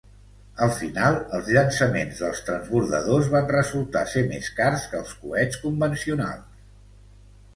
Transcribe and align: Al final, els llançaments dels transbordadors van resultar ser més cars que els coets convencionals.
Al 0.67 0.71
final, 0.77 1.17
els 1.39 1.49
llançaments 1.55 2.21
dels 2.23 2.39
transbordadors 2.47 3.29
van 3.35 3.51
resultar 3.53 4.03
ser 4.13 4.25
més 4.31 4.49
cars 4.61 4.87
que 4.93 5.01
els 5.01 5.13
coets 5.27 5.59
convencionals. 5.67 6.65